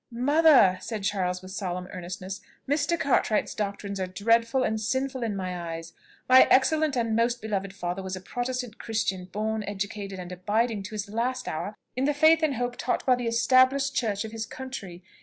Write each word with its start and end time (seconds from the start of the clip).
"Mother!" 0.09 0.79
said 0.81 1.03
Charles 1.03 1.43
with 1.43 1.51
solemn 1.51 1.87
earnestness, 1.93 2.41
"Mr. 2.67 2.99
Cartwright's 2.99 3.53
doctrines 3.53 3.99
are 3.99 4.07
dreadful 4.07 4.63
and 4.63 4.81
sinful 4.81 5.21
in 5.21 5.35
my 5.35 5.75
eyes. 5.75 5.93
My 6.27 6.47
excellent 6.49 6.95
and 6.95 7.15
most 7.15 7.39
beloved 7.39 7.71
father 7.71 8.01
was 8.01 8.15
a 8.15 8.19
Protestant 8.19 8.79
Christian, 8.79 9.25
born, 9.25 9.63
educated, 9.67 10.17
and 10.17 10.31
abiding 10.31 10.81
to 10.81 10.95
his 10.95 11.07
last 11.07 11.47
hour 11.47 11.75
in 11.95 12.05
the 12.05 12.15
faith 12.15 12.41
and 12.41 12.55
hope 12.55 12.77
taught 12.77 13.05
by 13.05 13.13
the 13.13 13.27
established 13.27 13.93
church 13.93 14.25
of 14.25 14.31
his 14.31 14.47
country. 14.47 15.03